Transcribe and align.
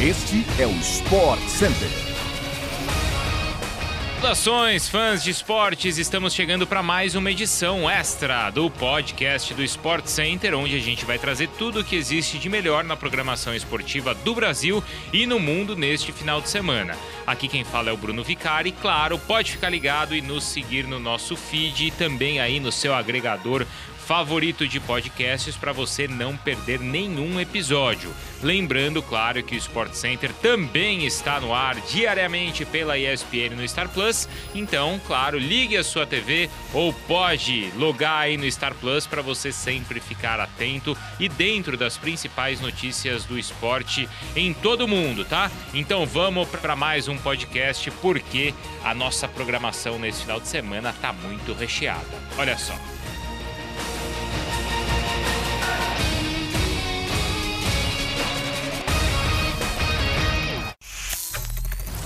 Este 0.00 0.46
é 0.60 0.64
o 0.64 0.70
Sport 0.76 1.40
Center. 1.48 1.88
Saudações, 4.20 4.88
fãs 4.88 5.24
de 5.24 5.30
esportes! 5.30 5.98
Estamos 5.98 6.34
chegando 6.34 6.68
para 6.68 6.84
mais 6.84 7.16
uma 7.16 7.32
edição 7.32 7.90
extra 7.90 8.48
do 8.50 8.70
podcast 8.70 9.52
do 9.54 9.64
Sport 9.64 10.06
Center, 10.06 10.54
onde 10.56 10.76
a 10.76 10.78
gente 10.78 11.04
vai 11.04 11.18
trazer 11.18 11.48
tudo 11.58 11.80
o 11.80 11.84
que 11.84 11.96
existe 11.96 12.38
de 12.38 12.48
melhor 12.48 12.84
na 12.84 12.96
programação 12.96 13.52
esportiva 13.52 14.14
do 14.14 14.36
Brasil 14.36 14.84
e 15.12 15.26
no 15.26 15.40
mundo 15.40 15.74
neste 15.74 16.12
final 16.12 16.40
de 16.40 16.48
semana. 16.48 16.96
Aqui 17.26 17.48
quem 17.48 17.64
fala 17.64 17.90
é 17.90 17.92
o 17.92 17.96
Bruno 17.96 18.22
Vicari, 18.22 18.70
claro, 18.70 19.18
pode 19.18 19.50
ficar 19.50 19.68
ligado 19.68 20.14
e 20.14 20.22
nos 20.22 20.44
seguir 20.44 20.86
no 20.86 21.00
nosso 21.00 21.34
feed 21.34 21.88
e 21.88 21.90
também 21.90 22.38
aí 22.38 22.60
no 22.60 22.70
seu 22.70 22.94
agregador 22.94 23.66
favorito 24.08 24.66
de 24.66 24.80
podcasts 24.80 25.54
para 25.54 25.70
você 25.70 26.08
não 26.08 26.34
perder 26.34 26.80
nenhum 26.80 27.38
episódio. 27.38 28.10
Lembrando, 28.42 29.02
claro, 29.02 29.42
que 29.42 29.54
o 29.54 29.58
Sport 29.58 29.92
Center 29.92 30.32
também 30.32 31.04
está 31.04 31.38
no 31.38 31.52
ar 31.52 31.78
diariamente 31.82 32.64
pela 32.64 32.96
ESPN 32.96 33.54
no 33.54 33.68
Star 33.68 33.86
Plus. 33.90 34.26
Então, 34.54 34.98
claro, 35.06 35.36
ligue 35.38 35.76
a 35.76 35.84
sua 35.84 36.06
TV 36.06 36.48
ou 36.72 36.90
pode 36.90 37.70
logar 37.76 38.20
aí 38.20 38.38
no 38.38 38.50
Star 38.50 38.74
Plus 38.76 39.06
para 39.06 39.20
você 39.20 39.52
sempre 39.52 40.00
ficar 40.00 40.40
atento 40.40 40.96
e 41.20 41.28
dentro 41.28 41.76
das 41.76 41.98
principais 41.98 42.62
notícias 42.62 43.26
do 43.26 43.38
esporte 43.38 44.08
em 44.34 44.54
todo 44.54 44.86
o 44.86 44.88
mundo, 44.88 45.22
tá? 45.22 45.50
Então 45.74 46.06
vamos 46.06 46.48
para 46.48 46.74
mais 46.74 47.08
um 47.08 47.18
podcast 47.18 47.90
porque 48.00 48.54
a 48.82 48.94
nossa 48.94 49.28
programação 49.28 49.98
nesse 49.98 50.22
final 50.22 50.40
de 50.40 50.48
semana 50.48 50.94
tá 50.98 51.12
muito 51.12 51.52
recheada. 51.52 52.06
Olha 52.38 52.56
só. 52.56 52.97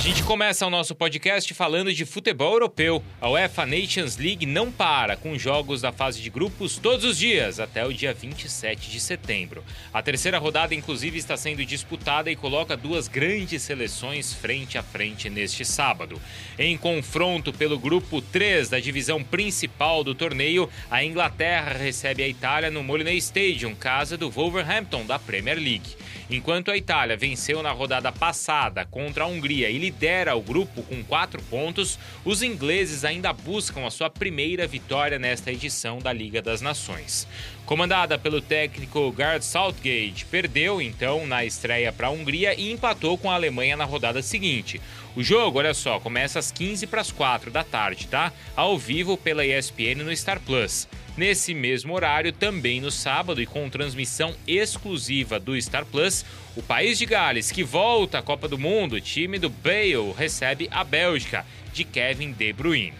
A 0.02 0.04
gente 0.04 0.24
começa 0.24 0.66
o 0.66 0.70
nosso 0.70 0.96
podcast 0.96 1.54
falando 1.54 1.94
de 1.94 2.04
futebol 2.04 2.54
europeu. 2.54 3.04
A 3.20 3.30
UEFA 3.30 3.64
Nations 3.64 4.16
League 4.16 4.44
não 4.44 4.68
para, 4.72 5.16
com 5.16 5.38
jogos 5.38 5.80
da 5.80 5.92
fase 5.92 6.20
de 6.20 6.28
grupos 6.28 6.76
todos 6.76 7.04
os 7.04 7.16
dias, 7.16 7.60
até 7.60 7.86
o 7.86 7.92
dia 7.92 8.12
27 8.12 8.90
de 8.90 8.98
setembro. 8.98 9.62
A 9.94 10.02
terceira 10.02 10.38
rodada, 10.38 10.74
inclusive, 10.74 11.16
está 11.18 11.36
sendo 11.36 11.64
disputada 11.64 12.32
e 12.32 12.34
coloca 12.34 12.76
duas 12.76 13.06
grandes 13.06 13.62
seleções 13.62 14.34
frente 14.34 14.76
a 14.76 14.82
frente 14.82 15.30
neste 15.30 15.64
sábado. 15.64 16.20
Em 16.58 16.76
confronto 16.76 17.52
pelo 17.52 17.78
grupo 17.78 18.20
3 18.20 18.70
da 18.70 18.80
divisão 18.80 19.22
principal 19.22 20.02
do 20.02 20.16
torneio, 20.16 20.68
a 20.90 21.04
Inglaterra 21.04 21.78
recebe 21.78 22.24
a 22.24 22.28
Itália 22.28 22.72
no 22.72 22.82
Molineux 22.82 23.26
Stadium, 23.26 23.72
casa 23.72 24.18
do 24.18 24.28
Wolverhampton 24.28 25.06
da 25.06 25.16
Premier 25.16 25.58
League. 25.58 25.94
Enquanto 26.28 26.70
a 26.70 26.76
Itália 26.76 27.16
venceu 27.16 27.62
na 27.62 27.70
rodada 27.70 28.10
passada 28.10 28.86
contra 28.86 29.24
a 29.24 29.26
Hungria 29.26 29.70
e 29.70 29.91
lidera 29.92 30.34
o 30.34 30.40
grupo 30.40 30.82
com 30.84 31.04
quatro 31.04 31.42
pontos, 31.42 31.98
os 32.24 32.42
ingleses 32.42 33.04
ainda 33.04 33.32
buscam 33.32 33.86
a 33.86 33.90
sua 33.90 34.08
primeira 34.08 34.66
vitória 34.66 35.18
nesta 35.18 35.52
edição 35.52 35.98
da 35.98 36.12
Liga 36.12 36.40
das 36.40 36.62
Nações. 36.62 37.28
Comandada 37.66 38.18
pelo 38.18 38.40
técnico 38.40 39.12
Gareth 39.12 39.42
Southgate, 39.42 40.24
perdeu 40.30 40.80
então 40.80 41.26
na 41.26 41.44
estreia 41.44 41.92
para 41.92 42.08
a 42.08 42.10
Hungria 42.10 42.58
e 42.58 42.72
empatou 42.72 43.18
com 43.18 43.30
a 43.30 43.34
Alemanha 43.34 43.76
na 43.76 43.84
rodada 43.84 44.22
seguinte. 44.22 44.80
O 45.14 45.22
jogo, 45.22 45.58
olha 45.58 45.74
só, 45.74 46.00
começa 46.00 46.38
às 46.38 46.50
15 46.50 46.86
para 46.86 47.02
as 47.02 47.12
4 47.12 47.50
da 47.50 47.62
tarde, 47.62 48.08
tá? 48.08 48.32
Ao 48.56 48.78
vivo 48.78 49.16
pela 49.16 49.44
ESPN 49.44 50.02
no 50.02 50.16
Star 50.16 50.40
Plus. 50.40 50.88
Nesse 51.14 51.52
mesmo 51.52 51.94
horário, 51.94 52.32
também 52.32 52.80
no 52.80 52.90
sábado 52.90 53.42
e 53.42 53.44
com 53.44 53.68
transmissão 53.68 54.34
exclusiva 54.46 55.38
do 55.38 55.60
Star 55.60 55.84
Plus, 55.84 56.24
o 56.56 56.62
país 56.62 56.96
de 56.98 57.04
Gales, 57.04 57.50
que 57.50 57.62
volta 57.62 58.18
à 58.18 58.22
Copa 58.22 58.48
do 58.48 58.58
Mundo, 58.58 58.98
time 58.98 59.38
do 59.38 59.50
Bale, 59.50 60.12
recebe 60.16 60.68
a 60.70 60.82
Bélgica, 60.82 61.44
de 61.72 61.84
Kevin 61.84 62.32
De 62.32 62.50
Bruyne. 62.54 62.94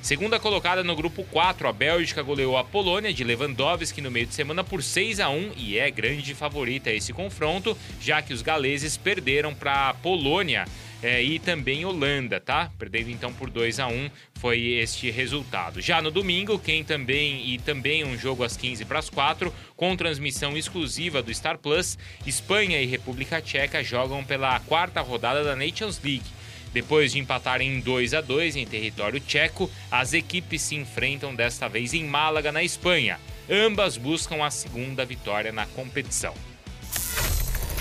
Segunda 0.00 0.38
colocada 0.38 0.84
no 0.84 0.94
grupo 0.94 1.24
4, 1.24 1.66
a 1.66 1.72
Bélgica 1.72 2.22
goleou 2.22 2.56
a 2.56 2.62
Polônia 2.62 3.12
de 3.12 3.24
Lewandowski 3.24 4.00
no 4.00 4.12
meio 4.12 4.26
de 4.26 4.34
semana 4.34 4.62
por 4.62 4.80
6 4.80 5.18
a 5.18 5.28
1 5.28 5.54
e 5.56 5.76
é 5.76 5.90
grande 5.90 6.32
favorita 6.32 6.92
esse 6.92 7.12
confronto, 7.12 7.76
já 8.00 8.22
que 8.22 8.32
os 8.32 8.42
galeses 8.42 8.96
perderam 8.96 9.52
para 9.52 9.88
a 9.88 9.94
Polônia 9.94 10.66
é, 11.02 11.22
e 11.22 11.38
também 11.38 11.84
Holanda, 11.84 12.40
tá? 12.40 12.70
Perdendo 12.78 13.10
então 13.10 13.32
por 13.32 13.50
2 13.50 13.80
a 13.80 13.86
1 13.86 14.10
foi 14.34 14.60
este 14.78 15.10
resultado. 15.10 15.80
Já 15.80 16.00
no 16.00 16.10
domingo, 16.10 16.58
quem 16.58 16.82
também 16.82 17.46
e 17.48 17.58
também 17.58 18.04
um 18.04 18.16
jogo 18.16 18.42
às 18.42 18.56
15 18.56 18.84
para 18.84 18.98
as 18.98 19.10
4, 19.10 19.52
com 19.76 19.96
transmissão 19.96 20.56
exclusiva 20.56 21.22
do 21.22 21.32
Star 21.34 21.58
Plus, 21.58 21.98
Espanha 22.26 22.80
e 22.80 22.86
República 22.86 23.40
Tcheca 23.40 23.82
jogam 23.82 24.24
pela 24.24 24.58
quarta 24.60 25.00
rodada 25.00 25.44
da 25.44 25.54
Nations 25.54 26.00
League. 26.02 26.24
Depois 26.72 27.12
de 27.12 27.18
empatarem 27.18 27.76
em 27.76 27.80
2 27.80 28.12
a 28.12 28.20
2 28.20 28.56
em 28.56 28.66
território 28.66 29.20
tcheco, 29.20 29.70
as 29.90 30.12
equipes 30.12 30.60
se 30.60 30.74
enfrentam 30.74 31.34
desta 31.34 31.68
vez 31.68 31.94
em 31.94 32.04
Málaga, 32.04 32.52
na 32.52 32.62
Espanha. 32.62 33.18
Ambas 33.48 33.96
buscam 33.96 34.44
a 34.44 34.50
segunda 34.50 35.04
vitória 35.04 35.52
na 35.52 35.66
competição. 35.66 36.34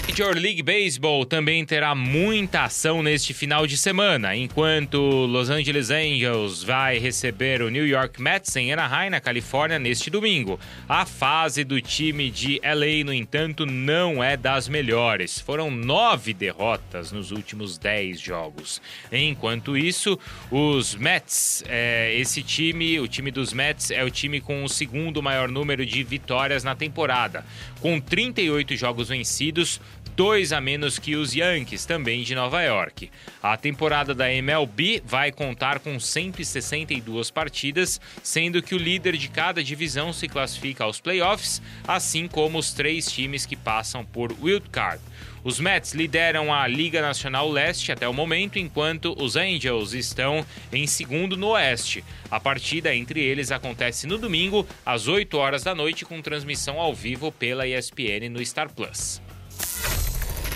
Major 0.07 0.35
League 0.35 0.61
Baseball 0.61 1.25
também 1.25 1.65
terá 1.65 1.95
muita 1.95 2.63
ação 2.63 3.01
neste 3.01 3.33
final 3.33 3.65
de 3.65 3.75
semana, 3.75 4.35
enquanto 4.35 4.97
Los 4.99 5.49
Angeles 5.49 5.89
Angels 5.89 6.63
vai 6.63 6.99
receber 6.99 7.61
o 7.63 7.69
New 7.69 7.85
York 7.85 8.21
Mets 8.21 8.55
em 8.55 8.71
Anaheim, 8.71 9.09
na 9.09 9.19
Califórnia, 9.19 9.79
neste 9.79 10.11
domingo. 10.11 10.59
A 10.87 11.05
fase 11.05 11.63
do 11.63 11.81
time 11.81 12.29
de 12.29 12.61
LA, 12.63 13.03
no 13.03 13.11
entanto, 13.11 13.65
não 13.65 14.23
é 14.23 14.37
das 14.37 14.69
melhores. 14.69 15.39
Foram 15.39 15.71
nove 15.71 16.33
derrotas 16.33 17.11
nos 17.11 17.31
últimos 17.31 17.77
dez 17.77 18.19
jogos. 18.19 18.81
Enquanto 19.11 19.75
isso, 19.75 20.19
os 20.51 20.95
Mets, 20.95 21.63
é, 21.67 22.15
esse 22.15 22.43
time, 22.43 22.99
o 22.99 23.07
time 23.07 23.31
dos 23.31 23.51
Mets, 23.51 23.89
é 23.89 24.03
o 24.03 24.11
time 24.11 24.39
com 24.39 24.63
o 24.63 24.69
segundo 24.69 25.21
maior 25.21 25.49
número 25.49 25.83
de 25.83 26.03
vitórias 26.03 26.63
na 26.63 26.75
temporada, 26.75 27.43
com 27.81 27.99
38 27.99 28.75
jogos 28.75 29.09
vencidos 29.09 29.81
dois 30.15 30.53
a 30.53 30.61
menos 30.61 30.97
que 30.97 31.15
os 31.15 31.33
Yankees, 31.33 31.85
também 31.85 32.23
de 32.23 32.33
Nova 32.33 32.61
York. 32.61 33.11
A 33.43 33.57
temporada 33.57 34.15
da 34.15 34.31
MLB 34.31 35.01
vai 35.05 35.31
contar 35.31 35.79
com 35.79 35.99
162 35.99 37.29
partidas, 37.29 37.99
sendo 38.23 38.61
que 38.61 38.73
o 38.73 38.77
líder 38.79 39.17
de 39.17 39.27
cada 39.27 39.63
divisão 39.63 40.13
se 40.13 40.27
classifica 40.27 40.83
aos 40.83 40.99
playoffs, 40.99 41.61
assim 41.87 42.27
como 42.27 42.57
os 42.57 42.73
três 42.73 43.11
times 43.11 43.45
que 43.45 43.55
passam 43.55 44.05
por 44.05 44.33
wild 44.41 44.69
card. 44.69 45.01
Os 45.43 45.59
Mets 45.59 45.93
lideram 45.93 46.51
a 46.51 46.65
Liga 46.65 47.03
Nacional 47.03 47.47
Leste 47.51 47.91
até 47.91 48.07
o 48.07 48.13
momento, 48.13 48.57
enquanto 48.57 49.15
os 49.21 49.35
Angels 49.35 49.93
estão 49.93 50.43
em 50.73 50.87
segundo 50.87 51.37
no 51.37 51.49
Oeste. 51.49 52.03
A 52.31 52.39
partida 52.39 52.95
entre 52.95 53.21
eles 53.21 53.51
acontece 53.51 54.07
no 54.07 54.17
domingo, 54.17 54.67
às 54.83 55.07
8 55.07 55.37
horas 55.37 55.61
da 55.61 55.75
noite, 55.75 56.03
com 56.03 56.19
transmissão 56.19 56.79
ao 56.79 56.95
vivo 56.95 57.31
pela 57.31 57.67
ESPN 57.67 58.27
no 58.31 58.43
Star 58.43 58.73
Plus. 58.73 59.21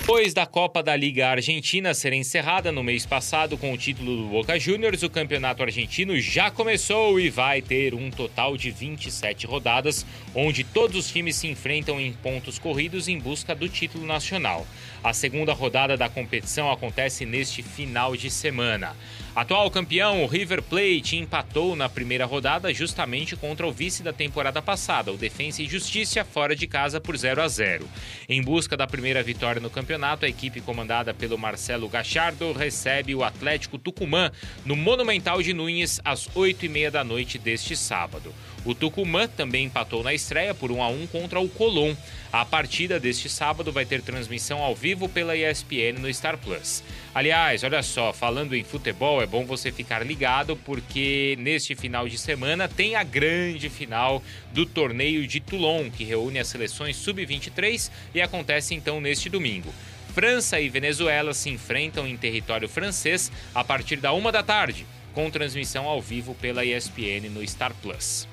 Depois 0.09 0.33
da 0.33 0.47
Copa 0.47 0.81
da 0.81 0.95
Liga 0.95 1.27
Argentina 1.27 1.93
ser 1.93 2.13
encerrada 2.13 2.71
no 2.71 2.83
mês 2.83 3.05
passado 3.05 3.55
com 3.55 3.71
o 3.71 3.77
título 3.77 4.17
do 4.17 4.23
Boca 4.23 4.57
Juniors, 4.57 5.03
o 5.03 5.09
campeonato 5.09 5.61
argentino 5.61 6.19
já 6.19 6.49
começou 6.49 7.19
e 7.19 7.29
vai 7.29 7.61
ter 7.61 7.93
um 7.93 8.09
total 8.09 8.57
de 8.57 8.71
27 8.71 9.45
rodadas, 9.45 10.03
onde 10.33 10.63
todos 10.63 10.95
os 10.97 11.11
times 11.11 11.35
se 11.35 11.47
enfrentam 11.47 12.01
em 12.01 12.11
pontos 12.11 12.57
corridos 12.57 13.07
em 13.07 13.19
busca 13.19 13.53
do 13.53 13.69
título 13.69 14.03
nacional. 14.03 14.65
A 15.03 15.13
segunda 15.13 15.53
rodada 15.53 15.95
da 15.95 16.09
competição 16.09 16.71
acontece 16.71 17.23
neste 17.23 17.61
final 17.61 18.15
de 18.17 18.31
semana. 18.31 18.95
Atual 19.39 19.71
campeão, 19.71 20.21
o 20.21 20.27
River 20.27 20.61
Plate 20.61 21.15
empatou 21.15 21.73
na 21.73 21.87
primeira 21.87 22.25
rodada 22.25 22.73
justamente 22.73 23.37
contra 23.37 23.65
o 23.65 23.71
vice 23.71 24.03
da 24.03 24.11
temporada 24.11 24.61
passada, 24.61 25.13
o 25.13 25.17
Defensa 25.17 25.63
e 25.63 25.65
Justiça, 25.65 26.25
fora 26.25 26.53
de 26.53 26.67
casa 26.67 26.99
por 26.99 27.15
0 27.15 27.41
a 27.41 27.47
0. 27.47 27.87
Em 28.27 28.41
busca 28.41 28.75
da 28.75 28.85
primeira 28.85 29.23
vitória 29.23 29.61
no 29.61 29.69
campeonato, 29.69 30.25
a 30.25 30.27
equipe 30.27 30.59
comandada 30.59 31.13
pelo 31.13 31.37
Marcelo 31.37 31.87
Gachardo 31.87 32.51
recebe 32.51 33.15
o 33.15 33.23
Atlético 33.23 33.77
Tucumã 33.77 34.29
no 34.65 34.75
Monumental 34.75 35.41
de 35.41 35.53
Nunes 35.53 36.01
às 36.03 36.27
8h30 36.27 36.89
da 36.89 37.05
noite 37.05 37.37
deste 37.37 37.77
sábado. 37.77 38.33
O 38.65 38.75
Tucumã 38.75 39.25
também 39.27 39.65
empatou 39.65 40.03
na 40.03 40.13
estreia 40.13 40.53
por 40.53 40.69
1 40.69 40.83
a 40.83 40.89
1 40.89 41.07
contra 41.07 41.39
o 41.39 41.47
Colón. 41.47 41.95
A 42.31 42.45
partida 42.45 42.99
deste 42.99 43.29
sábado 43.29 43.71
vai 43.71 43.85
ter 43.85 44.01
transmissão 44.01 44.59
ao 44.59 44.75
vivo 44.75 45.07
pela 45.07 45.35
ESPN 45.35 45.97
no 45.99 46.13
Star 46.13 46.37
Plus. 46.37 46.83
Aliás, 47.15 47.63
olha 47.63 47.81
só, 47.81 48.13
falando 48.13 48.55
em 48.55 48.63
futebol, 48.63 49.21
é 49.21 49.25
bom 49.29 49.45
você 49.45 49.71
ficar 49.71 50.05
ligado 50.05 50.57
porque 50.57 51.37
neste 51.39 51.75
final 51.75 52.07
de 52.07 52.17
semana 52.17 52.67
tem 52.67 52.95
a 52.95 53.03
grande 53.03 53.69
final 53.69 54.23
do 54.51 54.65
torneio 54.65 55.25
de 55.27 55.39
Toulon, 55.39 55.89
que 55.89 56.03
reúne 56.03 56.39
as 56.39 56.47
seleções 56.47 56.97
sub-23 56.97 57.91
e 58.13 58.21
acontece 58.21 58.73
então 58.73 58.99
neste 58.99 59.29
domingo. 59.29 59.73
França 60.13 60.59
e 60.59 60.67
Venezuela 60.67 61.33
se 61.33 61.49
enfrentam 61.49 62.07
em 62.07 62.17
território 62.17 62.67
francês 62.67 63.31
a 63.53 63.63
partir 63.63 63.97
da 63.97 64.11
uma 64.11 64.31
da 64.31 64.41
tarde, 64.41 64.85
com 65.13 65.29
transmissão 65.29 65.85
ao 65.85 66.01
vivo 66.01 66.33
pela 66.35 66.65
ESPN 66.65 67.29
no 67.29 67.47
Star 67.47 67.73
Plus. 67.81 68.27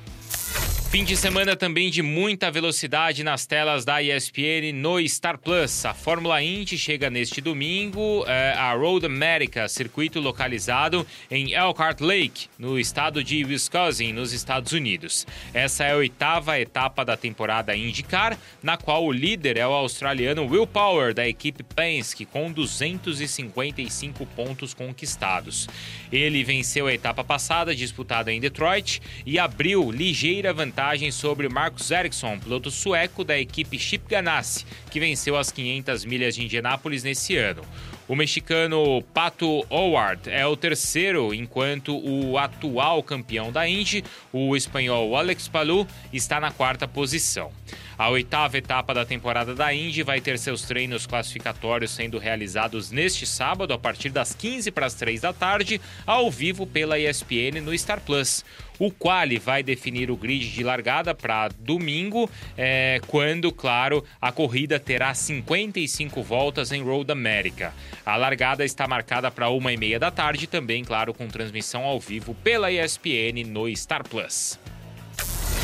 Fim 0.88 1.04
de 1.04 1.16
semana 1.16 1.56
também 1.56 1.90
de 1.90 2.00
muita 2.00 2.48
velocidade 2.48 3.24
nas 3.24 3.44
telas 3.44 3.84
da 3.84 4.00
ESPN 4.00 4.72
no 4.72 5.06
Star 5.06 5.36
Plus. 5.36 5.84
A 5.84 5.92
Fórmula 5.92 6.40
Indy 6.40 6.78
chega 6.78 7.10
neste 7.10 7.40
domingo 7.40 8.24
é, 8.26 8.52
a 8.52 8.72
Road 8.72 9.04
America, 9.04 9.68
circuito 9.68 10.20
localizado 10.20 11.04
em 11.28 11.52
Elkhart 11.52 12.00
Lake, 12.00 12.46
no 12.56 12.78
estado 12.78 13.22
de 13.22 13.44
Wisconsin, 13.44 14.12
nos 14.12 14.32
Estados 14.32 14.72
Unidos. 14.72 15.26
Essa 15.52 15.84
é 15.84 15.92
a 15.92 15.96
oitava 15.96 16.58
etapa 16.58 17.04
da 17.04 17.16
temporada 17.16 17.76
IndyCar, 17.76 18.38
na 18.62 18.76
qual 18.76 19.04
o 19.04 19.12
líder 19.12 19.58
é 19.58 19.66
o 19.66 19.72
australiano 19.72 20.46
Will 20.46 20.68
Power, 20.68 21.12
da 21.12 21.28
equipe 21.28 21.64
Penske, 21.64 22.24
com 22.24 22.50
255 22.50 24.24
pontos 24.24 24.72
conquistados. 24.72 25.68
Ele 26.12 26.44
venceu 26.44 26.86
a 26.86 26.94
etapa 26.94 27.24
passada, 27.24 27.74
disputada 27.74 28.32
em 28.32 28.40
Detroit, 28.40 29.02
e 29.26 29.38
abriu 29.38 29.90
ligeira 29.90 30.54
vantagem 30.54 30.75
vantagem 30.76 31.10
sobre 31.10 31.48
Marcus 31.48 31.90
Ericsson, 31.90 32.38
piloto 32.38 32.70
sueco 32.70 33.24
da 33.24 33.38
equipe 33.38 33.78
Chip 33.78 34.06
Ganassi, 34.10 34.66
que 34.90 35.00
venceu 35.00 35.34
as 35.34 35.50
500 35.50 36.04
milhas 36.04 36.34
de 36.34 36.44
Indianápolis 36.44 37.02
nesse 37.02 37.34
ano. 37.34 37.62
O 38.06 38.14
mexicano 38.14 39.02
Pato 39.14 39.64
Howard 39.70 40.28
é 40.28 40.46
o 40.46 40.54
terceiro, 40.54 41.32
enquanto 41.32 41.96
o 41.96 42.36
atual 42.36 43.02
campeão 43.02 43.50
da 43.50 43.66
Indy, 43.66 44.04
o 44.30 44.54
espanhol 44.54 45.16
Alex 45.16 45.48
Palou, 45.48 45.86
está 46.12 46.38
na 46.38 46.52
quarta 46.52 46.86
posição. 46.86 47.50
A 47.98 48.10
oitava 48.10 48.58
etapa 48.58 48.92
da 48.92 49.06
temporada 49.06 49.54
da 49.54 49.72
Indy 49.72 50.02
vai 50.02 50.20
ter 50.20 50.38
seus 50.38 50.62
treinos 50.62 51.06
classificatórios 51.06 51.90
sendo 51.92 52.18
realizados 52.18 52.90
neste 52.90 53.24
sábado, 53.24 53.72
a 53.72 53.78
partir 53.78 54.10
das 54.10 54.34
15 54.34 54.70
para 54.70 54.84
as 54.84 54.92
3 54.94 55.22
da 55.22 55.32
tarde, 55.32 55.80
ao 56.06 56.30
vivo 56.30 56.66
pela 56.66 56.98
ESPN 56.98 57.62
no 57.62 57.76
Star 57.76 58.00
Plus. 58.02 58.44
O 58.78 58.90
quali 58.90 59.38
vai 59.38 59.62
definir 59.62 60.10
o 60.10 60.16
grid 60.16 60.50
de 60.50 60.62
largada 60.62 61.14
para 61.14 61.48
domingo, 61.58 62.28
é, 62.54 63.00
quando, 63.06 63.50
claro, 63.50 64.04
a 64.20 64.30
corrida 64.30 64.78
terá 64.78 65.14
55 65.14 66.22
voltas 66.22 66.72
em 66.72 66.82
Road 66.82 67.10
America. 67.10 67.72
A 68.04 68.16
largada 68.16 68.62
está 68.62 68.86
marcada 68.86 69.30
para 69.30 69.48
uma 69.48 69.72
e 69.72 69.76
meia 69.78 69.98
da 69.98 70.10
tarde, 70.10 70.46
também, 70.46 70.84
claro, 70.84 71.14
com 71.14 71.26
transmissão 71.28 71.84
ao 71.84 71.98
vivo 71.98 72.34
pela 72.44 72.70
ESPN 72.70 73.42
no 73.46 73.74
Star 73.74 74.06
Plus. 74.06 74.58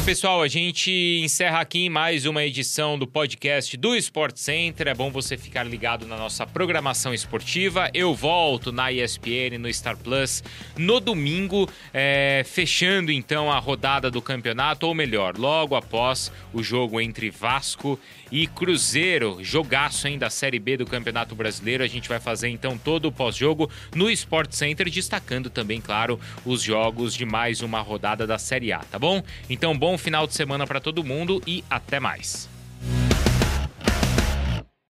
Pessoal, 0.04 0.42
a 0.42 0.48
gente 0.48 1.20
encerra 1.22 1.60
aqui 1.60 1.88
mais 1.88 2.26
uma 2.26 2.42
edição 2.42 2.98
do 2.98 3.06
podcast 3.06 3.76
do 3.76 3.94
Sport 3.94 4.36
Center. 4.36 4.88
É 4.88 4.94
bom 4.94 5.12
você 5.12 5.36
ficar 5.36 5.62
ligado 5.62 6.08
na 6.08 6.16
nossa 6.16 6.44
programação 6.44 7.14
esportiva. 7.14 7.88
Eu 7.94 8.12
volto 8.12 8.72
na 8.72 8.90
ESPN, 8.90 9.58
no 9.60 9.72
Star 9.72 9.96
Plus, 9.96 10.42
no 10.76 10.98
domingo, 10.98 11.70
é, 11.94 12.42
fechando 12.44 13.12
então 13.12 13.50
a 13.50 13.60
rodada 13.60 14.10
do 14.10 14.20
campeonato, 14.20 14.88
ou 14.88 14.92
melhor, 14.92 15.38
logo 15.38 15.76
após 15.76 16.32
o 16.52 16.64
jogo 16.64 17.00
entre 17.00 17.30
Vasco 17.30 17.96
e 18.32 18.48
Cruzeiro. 18.48 19.38
Jogaço 19.40 20.08
ainda 20.08 20.22
da 20.22 20.30
Série 20.30 20.60
B 20.60 20.76
do 20.76 20.86
Campeonato 20.86 21.34
Brasileiro. 21.34 21.82
A 21.82 21.88
gente 21.88 22.08
vai 22.08 22.20
fazer 22.20 22.48
então 22.48 22.78
todo 22.78 23.06
o 23.06 23.12
pós-jogo 23.12 23.68
no 23.94 24.08
Sport 24.10 24.52
Center, 24.52 24.88
destacando 24.88 25.50
também, 25.50 25.80
claro, 25.80 26.18
os 26.44 26.62
jogos 26.62 27.12
de 27.12 27.24
mais 27.24 27.60
uma 27.60 27.80
rodada 27.80 28.24
da 28.24 28.38
Série 28.38 28.72
A, 28.72 28.78
tá 28.78 29.00
bom? 29.00 29.22
Então, 29.50 29.76
bom 29.92 29.98
final 29.98 30.26
de 30.26 30.32
semana 30.32 30.66
para 30.66 30.80
todo 30.80 31.04
mundo 31.04 31.42
e 31.46 31.62
até 31.68 32.00
mais. 32.00 32.51